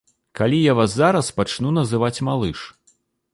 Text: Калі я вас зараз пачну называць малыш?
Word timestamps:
Калі 0.37 0.61
я 0.61 0.73
вас 0.79 0.95
зараз 1.01 1.29
пачну 1.41 1.75
называць 1.79 2.23
малыш? 2.31 2.65